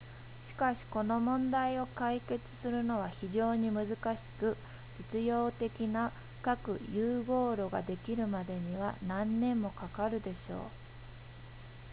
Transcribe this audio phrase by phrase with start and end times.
[0.47, 3.95] しかしこの問題を解決するのは非常に難し
[4.39, 4.57] く
[5.13, 10.59] 実用的な核融合炉ができるまでには何年もかかるでしょう